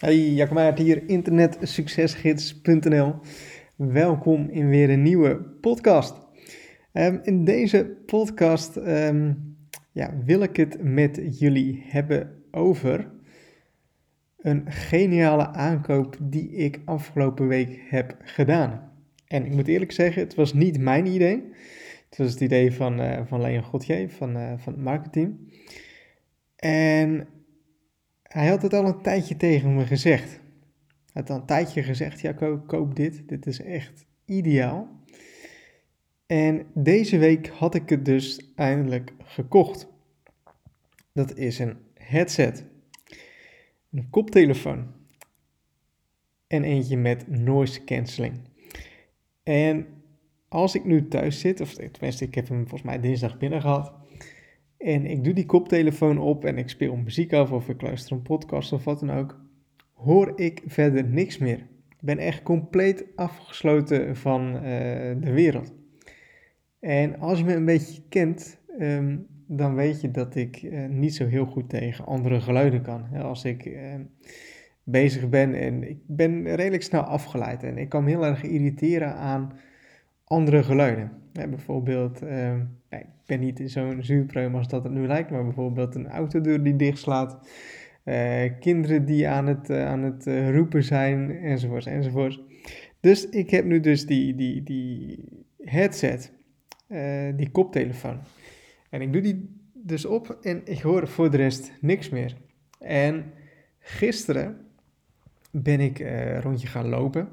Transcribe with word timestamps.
Hey, 0.00 0.16
Jacob 0.16 0.54
Meijert 0.54 0.78
hier, 0.78 1.08
internetsuccesgids.nl. 1.08 3.14
Welkom 3.76 4.48
in 4.48 4.68
weer 4.68 4.90
een 4.90 5.02
nieuwe 5.02 5.36
podcast. 5.60 6.14
Ehm, 6.92 7.18
in 7.22 7.44
deze 7.44 7.96
podcast 8.06 8.76
ehm, 8.76 9.32
ja, 9.92 10.14
wil 10.24 10.42
ik 10.42 10.56
het 10.56 10.82
met 10.82 11.38
jullie 11.38 11.84
hebben 11.86 12.42
over 12.50 13.10
een 14.36 14.72
geniale 14.72 15.46
aankoop 15.46 16.16
die 16.20 16.50
ik 16.50 16.80
afgelopen 16.84 17.48
week 17.48 17.84
heb 17.88 18.16
gedaan. 18.22 18.92
En 19.26 19.44
ik 19.44 19.52
moet 19.52 19.68
eerlijk 19.68 19.92
zeggen, 19.92 20.22
het 20.22 20.34
was 20.34 20.52
niet 20.52 20.78
mijn 20.78 21.06
idee. 21.06 21.42
Het 22.08 22.18
was 22.18 22.30
het 22.30 22.40
idee 22.40 22.72
van, 22.72 23.00
uh, 23.00 23.20
van 23.24 23.40
Leon 23.40 23.62
Godje 23.62 24.08
van, 24.08 24.36
uh, 24.36 24.52
van 24.56 24.72
het 24.72 24.82
marketing. 24.82 25.54
En 26.56 27.28
hij 28.32 28.48
had 28.48 28.62
het 28.62 28.74
al 28.74 28.84
een 28.84 29.02
tijdje 29.02 29.36
tegen 29.36 29.74
me 29.74 29.86
gezegd. 29.86 30.30
Hij 31.12 31.22
had 31.22 31.30
al 31.30 31.36
een 31.36 31.46
tijdje 31.46 31.82
gezegd, 31.82 32.20
ja 32.20 32.32
koop, 32.32 32.66
koop 32.66 32.96
dit, 32.96 33.28
dit 33.28 33.46
is 33.46 33.60
echt 33.60 34.06
ideaal. 34.24 34.88
En 36.26 36.66
deze 36.74 37.18
week 37.18 37.48
had 37.48 37.74
ik 37.74 37.88
het 37.88 38.04
dus 38.04 38.52
eindelijk 38.54 39.12
gekocht. 39.24 39.88
Dat 41.12 41.36
is 41.36 41.58
een 41.58 41.76
headset, 41.94 42.64
een 43.90 44.10
koptelefoon 44.10 44.86
en 46.46 46.64
eentje 46.64 46.96
met 46.96 47.28
noise 47.28 47.84
cancelling. 47.84 48.40
En 49.42 49.86
als 50.48 50.74
ik 50.74 50.84
nu 50.84 51.08
thuis 51.08 51.40
zit, 51.40 51.60
of 51.60 51.74
tenminste 51.74 52.24
ik 52.24 52.34
heb 52.34 52.48
hem 52.48 52.60
volgens 52.60 52.82
mij 52.82 53.00
dinsdag 53.00 53.38
binnen 53.38 53.60
gehad, 53.60 53.99
en 54.80 55.06
ik 55.06 55.24
doe 55.24 55.32
die 55.32 55.46
koptelefoon 55.46 56.18
op 56.18 56.44
en 56.44 56.58
ik 56.58 56.68
speel 56.68 56.96
muziek 56.96 57.32
af 57.32 57.52
of 57.52 57.68
ik 57.68 57.82
luister 57.82 58.16
een 58.16 58.22
podcast 58.22 58.72
of 58.72 58.84
wat 58.84 59.00
dan 59.00 59.10
ook. 59.10 59.40
Hoor 59.92 60.32
ik 60.36 60.62
verder 60.66 61.04
niks 61.04 61.38
meer. 61.38 61.58
Ik 61.88 62.00
ben 62.00 62.18
echt 62.18 62.42
compleet 62.42 63.04
afgesloten 63.16 64.16
van 64.16 64.54
uh, 64.54 64.62
de 65.20 65.32
wereld. 65.32 65.74
En 66.78 67.18
als 67.18 67.38
je 67.38 67.44
me 67.44 67.54
een 67.54 67.64
beetje 67.64 68.02
kent, 68.08 68.60
um, 68.78 69.26
dan 69.46 69.74
weet 69.74 70.00
je 70.00 70.10
dat 70.10 70.34
ik 70.34 70.62
uh, 70.62 70.86
niet 70.86 71.14
zo 71.14 71.26
heel 71.26 71.46
goed 71.46 71.68
tegen 71.68 72.06
andere 72.06 72.40
geluiden 72.40 72.82
kan. 72.82 73.04
Als 73.22 73.44
ik 73.44 73.64
uh, 73.64 73.94
bezig 74.82 75.28
ben 75.28 75.54
en 75.54 75.88
ik 75.88 75.98
ben 76.06 76.54
redelijk 76.54 76.82
snel 76.82 77.02
afgeleid 77.02 77.62
en 77.62 77.78
ik 77.78 77.88
kan 77.88 78.04
me 78.04 78.10
heel 78.10 78.26
erg 78.26 78.42
irriteren 78.42 79.14
aan 79.14 79.52
andere 80.24 80.62
geluiden. 80.62 81.12
Bijvoorbeeld, 81.32 82.22
ik 82.98 83.06
ben 83.26 83.40
niet 83.40 83.62
zo'n 83.64 84.02
zuurpruim 84.02 84.54
als 84.54 84.68
dat 84.68 84.84
het 84.84 84.92
nu 84.92 85.06
lijkt, 85.06 85.30
maar 85.30 85.44
bijvoorbeeld 85.44 85.94
een 85.94 86.08
autodeur 86.08 86.62
die 86.62 86.76
dichtslaat, 86.76 87.48
uh, 88.04 88.42
kinderen 88.60 89.04
die 89.04 89.28
aan 89.28 89.46
het, 89.46 89.70
uh, 89.70 89.86
aan 89.86 90.02
het 90.02 90.26
roepen 90.54 90.84
zijn, 90.84 91.30
enzovoorts, 91.30 91.86
enzovoorts. 91.86 92.40
Dus 93.00 93.28
ik 93.28 93.50
heb 93.50 93.64
nu 93.64 93.80
dus 93.80 94.06
die, 94.06 94.34
die, 94.34 94.62
die 94.62 95.24
headset, 95.64 96.32
die 97.36 97.50
koptelefoon. 97.50 98.18
En 98.90 99.00
ik 99.00 99.12
doe 99.12 99.22
die 99.22 99.58
dus 99.72 100.04
op 100.04 100.38
en 100.42 100.60
ik 100.64 100.80
hoor 100.80 101.08
voor 101.08 101.30
de 101.30 101.36
rest 101.36 101.72
niks 101.80 102.08
meer. 102.08 102.36
En 102.78 103.32
gisteren 103.78 104.56
ben 105.50 105.80
ik 105.80 105.98
rondje 106.42 106.66
gaan 106.66 106.88
lopen. 106.88 107.28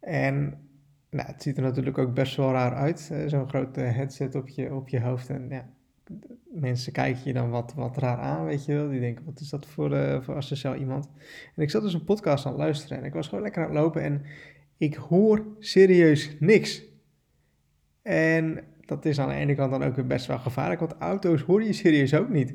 En 0.00 0.67
nou, 1.10 1.26
het 1.26 1.42
ziet 1.42 1.56
er 1.56 1.62
natuurlijk 1.62 1.98
ook 1.98 2.14
best 2.14 2.36
wel 2.36 2.52
raar 2.52 2.74
uit, 2.74 3.12
zo'n 3.26 3.48
grote 3.48 3.80
headset 3.80 4.34
op 4.34 4.48
je, 4.48 4.74
op 4.74 4.88
je 4.88 5.00
hoofd. 5.00 5.30
En 5.30 5.46
ja, 5.48 5.68
mensen 6.50 6.92
kijken 6.92 7.20
je 7.24 7.32
dan 7.32 7.50
wat, 7.50 7.74
wat 7.74 7.96
raar 7.96 8.18
aan, 8.18 8.44
weet 8.44 8.64
je 8.64 8.74
wel. 8.74 8.88
Die 8.88 9.00
denken, 9.00 9.24
wat 9.24 9.40
is 9.40 9.48
dat 9.48 9.66
voor, 9.66 9.92
uh, 9.92 10.20
voor 10.20 10.34
asociaal 10.34 10.74
iemand? 10.74 11.08
En 11.56 11.62
ik 11.62 11.70
zat 11.70 11.82
dus 11.82 11.94
een 11.94 12.04
podcast 12.04 12.46
aan 12.46 12.52
het 12.52 12.60
luisteren 12.60 12.98
en 12.98 13.04
ik 13.04 13.12
was 13.12 13.28
gewoon 13.28 13.42
lekker 13.44 13.62
aan 13.62 13.68
het 13.68 13.78
lopen 13.78 14.02
en 14.02 14.22
ik 14.76 14.94
hoor 14.94 15.46
serieus 15.58 16.36
niks. 16.40 16.84
En 18.02 18.64
dat 18.80 19.04
is 19.04 19.20
aan 19.20 19.28
de 19.28 19.34
ene 19.34 19.54
kant 19.54 19.70
dan 19.70 19.84
ook 19.84 19.96
weer 19.96 20.06
best 20.06 20.26
wel 20.26 20.38
gevaarlijk, 20.38 20.80
want 20.80 20.96
auto's 20.98 21.42
hoor 21.42 21.62
je 21.62 21.72
serieus 21.72 22.14
ook 22.14 22.28
niet. 22.28 22.54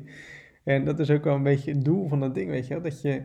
En 0.64 0.84
dat 0.84 0.98
is 0.98 1.10
ook 1.10 1.24
wel 1.24 1.34
een 1.34 1.42
beetje 1.42 1.72
het 1.72 1.84
doel 1.84 2.08
van 2.08 2.20
dat 2.20 2.34
ding, 2.34 2.50
weet 2.50 2.66
je 2.66 2.74
wel, 2.74 2.82
dat 2.82 3.02
je 3.02 3.22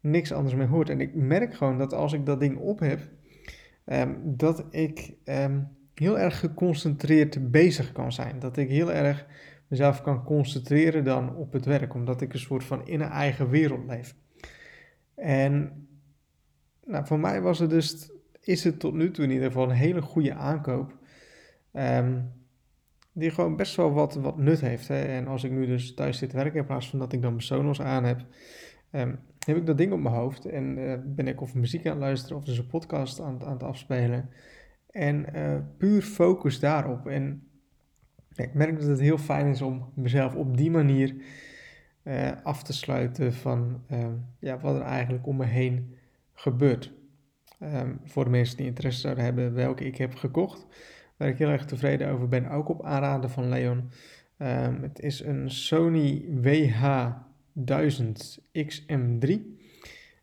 niks 0.00 0.32
anders 0.32 0.54
meer 0.54 0.66
hoort. 0.66 0.90
En 0.90 1.00
ik 1.00 1.14
merk 1.14 1.54
gewoon 1.54 1.78
dat 1.78 1.92
als 1.92 2.12
ik 2.12 2.26
dat 2.26 2.40
ding 2.40 2.58
op 2.58 2.78
heb 2.78 3.00
um, 3.86 4.36
dat 4.36 4.64
ik 4.70 5.14
um, 5.24 5.68
heel 5.94 6.18
erg 6.18 6.38
geconcentreerd 6.38 7.50
bezig 7.50 7.92
kan 7.92 8.12
zijn. 8.12 8.38
Dat 8.38 8.56
ik 8.56 8.68
heel 8.68 8.92
erg 8.92 9.26
mezelf 9.68 10.02
kan 10.02 10.24
concentreren 10.24 11.04
dan 11.04 11.36
op 11.36 11.52
het 11.52 11.64
werk, 11.64 11.94
omdat 11.94 12.20
ik 12.20 12.32
een 12.32 12.38
soort 12.38 12.64
van 12.64 12.86
in 12.86 13.00
een 13.00 13.10
eigen 13.10 13.50
wereld 13.50 13.86
leef. 13.86 14.14
En 15.14 15.86
nou, 16.86 17.06
voor 17.06 17.20
mij 17.20 17.40
was 17.40 17.58
het 17.58 17.70
dus, 17.70 18.10
is 18.40 18.64
het 18.64 18.80
tot 18.80 18.94
nu 18.94 19.10
toe 19.10 19.24
in 19.24 19.30
ieder 19.30 19.46
geval 19.46 19.70
een 19.70 19.76
hele 19.76 20.02
goede 20.02 20.34
aankoop. 20.34 20.96
Um, 21.72 22.32
die 23.12 23.30
gewoon 23.30 23.56
best 23.56 23.76
wel 23.76 23.92
wat, 23.92 24.14
wat 24.14 24.38
nut 24.38 24.60
heeft. 24.60 24.88
Hè? 24.88 25.04
En 25.04 25.26
als 25.26 25.44
ik 25.44 25.50
nu 25.50 25.66
dus 25.66 25.94
thuis 25.94 26.18
zit 26.18 26.32
werken, 26.32 26.60
in 26.60 26.66
plaats 26.66 26.90
van 26.90 26.98
dat 26.98 27.12
ik 27.12 27.22
dan 27.22 27.30
mijn 27.30 27.42
Sonos 27.42 27.80
aan 27.80 28.04
heb, 28.04 28.20
heb 29.46 29.56
ik 29.56 29.66
dat 29.66 29.78
ding 29.78 29.92
op 29.92 30.00
mijn 30.00 30.14
hoofd 30.14 30.46
en 30.46 30.78
uh, 30.78 30.94
ben 31.04 31.28
ik 31.28 31.40
of 31.40 31.54
muziek 31.54 31.86
aan 31.86 31.92
het 31.92 32.00
luisteren 32.00 32.36
of 32.36 32.44
dus 32.44 32.58
een 32.58 32.66
podcast 32.66 33.20
aan, 33.20 33.44
aan 33.44 33.52
het 33.52 33.62
afspelen. 33.62 34.28
En 34.90 35.26
uh, 35.34 35.56
puur 35.78 36.02
focus 36.02 36.60
daarop. 36.60 37.06
En 37.06 37.48
ik 38.34 38.54
merk 38.54 38.78
dat 38.78 38.88
het 38.88 39.00
heel 39.00 39.18
fijn 39.18 39.46
is 39.46 39.62
om 39.62 39.92
mezelf 39.94 40.34
op 40.34 40.56
die 40.56 40.70
manier 40.70 41.14
uh, 42.02 42.30
af 42.42 42.62
te 42.62 42.72
sluiten 42.72 43.32
van 43.32 43.80
ja, 44.38 44.58
wat 44.58 44.74
er 44.74 44.82
eigenlijk 44.82 45.26
om 45.26 45.36
me 45.36 45.44
heen 45.44 45.94
gebeurt. 46.32 46.92
Um, 47.60 48.00
voor 48.04 48.24
de 48.24 48.30
mensen 48.30 48.56
die 48.56 48.66
interesse 48.66 49.00
zouden 49.00 49.24
hebben 49.24 49.54
welke 49.54 49.84
ik 49.84 49.96
heb 49.96 50.14
gekocht, 50.14 50.66
waar 51.16 51.28
ik 51.28 51.38
heel 51.38 51.48
erg 51.48 51.64
tevreden 51.64 52.08
over 52.08 52.28
ben, 52.28 52.50
ook 52.50 52.68
op 52.68 52.84
aanraden 52.84 53.30
van 53.30 53.48
Leon. 53.48 53.90
Um, 54.38 54.82
het 54.82 55.00
is 55.00 55.20
een 55.20 55.50
Sony 55.50 56.24
WH 56.42 57.06
1000 57.54 58.38
XM3. 58.52 59.30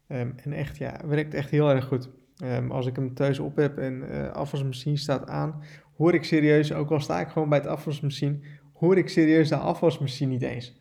Um, 0.08 0.34
en 0.36 0.54
echt, 0.54 0.78
ja, 0.78 1.02
werkt 1.06 1.34
echt 1.34 1.50
heel 1.50 1.70
erg 1.70 1.86
goed. 1.86 2.10
Um, 2.44 2.72
als 2.72 2.86
ik 2.86 2.96
hem 2.96 3.14
thuis 3.14 3.40
op 3.40 3.56
heb 3.56 3.78
en 3.78 4.04
uh, 4.12 4.32
afwasmachine 4.32 4.98
staat 4.98 5.28
aan, 5.28 5.64
hoor 5.98 6.14
ik 6.14 6.24
serieus, 6.24 6.74
ook 6.74 6.92
al 6.92 7.00
sta 7.00 7.20
ik 7.20 7.28
gewoon 7.28 7.50
bij 7.50 7.58
het 7.58 7.68
afwasmachine, 7.68 8.40
hoor 8.74 8.98
ik 8.98 9.10
serieus 9.10 9.50
de 9.50 9.56
afwasmachine 9.56 10.32
niet 10.32 10.42
eens. 10.42 10.80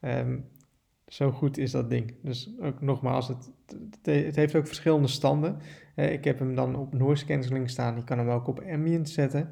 Um, 0.00 0.44
zo 1.06 1.30
goed 1.30 1.58
is 1.58 1.70
dat 1.70 1.90
ding. 1.90 2.14
Dus 2.22 2.54
ook 2.60 2.80
nogmaals, 2.80 3.28
het, 3.28 3.50
het, 4.02 4.36
heeft 4.36 4.56
ook 4.56 4.66
verschillende 4.66 5.08
standen. 5.08 5.58
Uh, 5.96 6.12
ik 6.12 6.24
heb 6.24 6.38
hem 6.38 6.54
dan 6.54 6.76
op 6.76 6.94
noise 6.94 7.24
cancelling 7.24 7.70
staan. 7.70 7.96
Je 7.96 8.04
kan 8.04 8.18
hem 8.18 8.28
ook 8.28 8.46
op 8.46 8.60
ambient 8.60 9.08
zetten. 9.08 9.50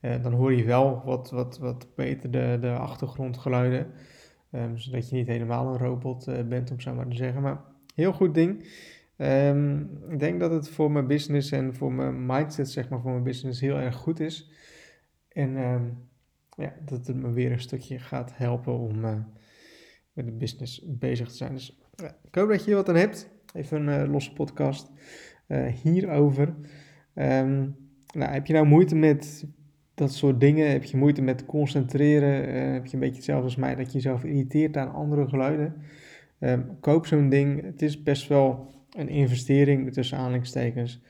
Uh, 0.00 0.22
dan 0.22 0.32
hoor 0.32 0.52
je 0.52 0.64
wel 0.64 1.02
wat, 1.04 1.30
wat, 1.30 1.58
wat 1.58 1.86
beter 1.94 2.30
de, 2.30 2.58
de 2.60 2.70
achtergrondgeluiden. 2.70 3.86
Um, 4.52 4.78
zodat 4.78 5.08
je 5.08 5.16
niet 5.16 5.26
helemaal 5.26 5.66
een 5.66 5.78
robot 5.78 6.28
uh, 6.28 6.42
bent, 6.42 6.70
om 6.70 6.80
zo 6.80 6.94
maar 6.94 7.08
te 7.08 7.16
zeggen. 7.16 7.42
Maar 7.42 7.60
heel 7.94 8.12
goed 8.12 8.34
ding. 8.34 8.68
Um, 9.16 9.80
ik 10.08 10.18
denk 10.18 10.40
dat 10.40 10.50
het 10.50 10.68
voor 10.68 10.90
mijn 10.90 11.06
business 11.06 11.50
en 11.50 11.74
voor 11.74 11.92
mijn 11.92 12.26
mindset, 12.26 12.70
zeg 12.70 12.88
maar, 12.88 13.00
voor 13.00 13.10
mijn 13.10 13.22
business 13.22 13.60
heel 13.60 13.76
erg 13.76 13.94
goed 13.94 14.20
is. 14.20 14.50
En 15.28 15.56
um, 15.56 16.08
ja, 16.56 16.74
dat 16.84 17.06
het 17.06 17.16
me 17.16 17.30
weer 17.30 17.52
een 17.52 17.60
stukje 17.60 17.98
gaat 17.98 18.36
helpen 18.36 18.78
om 18.78 19.04
uh, 19.04 19.14
met 20.12 20.26
de 20.26 20.32
business 20.32 20.84
bezig 20.86 21.28
te 21.28 21.36
zijn. 21.36 21.52
Dus 21.52 21.78
ik 22.22 22.34
hoop 22.34 22.48
dat 22.48 22.58
je 22.58 22.66
hier 22.66 22.74
wat 22.74 22.88
aan 22.88 22.96
hebt. 22.96 23.30
Even 23.54 23.86
een 23.86 24.06
uh, 24.06 24.12
losse 24.12 24.32
podcast 24.32 24.90
hierover. 25.82 26.54
nou, 27.14 27.74
heb 28.14 28.46
je 28.46 28.52
nou 28.52 28.66
moeite 28.66 28.94
met 28.94 29.46
dat 30.00 30.12
soort 30.12 30.40
dingen. 30.40 30.70
Heb 30.70 30.84
je 30.84 30.96
moeite 30.96 31.22
met 31.22 31.46
concentreren? 31.46 32.48
Uh, 32.48 32.72
heb 32.72 32.86
je 32.86 32.94
een 32.94 33.00
beetje 33.00 33.14
hetzelfde 33.14 33.44
als 33.44 33.56
mij, 33.56 33.74
dat 33.74 33.86
je 33.86 33.92
jezelf 33.92 34.24
irriteert 34.24 34.76
aan 34.76 34.92
andere 34.92 35.28
geluiden? 35.28 35.74
Um, 36.40 36.66
koop 36.80 37.06
zo'n 37.06 37.28
ding. 37.28 37.62
Het 37.62 37.82
is 37.82 38.02
best 38.02 38.28
wel 38.28 38.66
een 38.90 39.08
investering 39.08 39.92
tussen 39.92 40.18
aanhalingstekens. 40.18 41.02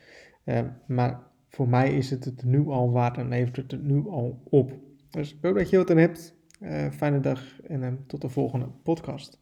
Um, 0.44 0.72
maar 0.86 1.20
voor 1.48 1.68
mij 1.68 1.94
is 1.96 2.10
het 2.10 2.24
het 2.24 2.44
nu 2.44 2.66
al 2.66 2.90
waard 2.90 3.16
en 3.16 3.28
levert 3.28 3.56
het 3.56 3.70
het 3.70 3.82
nu 3.82 4.08
al 4.08 4.42
op. 4.44 4.72
Dus 5.10 5.34
ik 5.34 5.38
hoop 5.42 5.54
dat 5.54 5.70
je 5.70 5.76
wat 5.76 5.90
aan 5.90 5.96
hebt. 5.96 6.38
Uh, 6.60 6.90
fijne 6.90 7.20
dag 7.20 7.60
en 7.62 7.82
uh, 7.82 7.88
tot 8.06 8.20
de 8.20 8.28
volgende 8.28 8.66
podcast. 8.82 9.40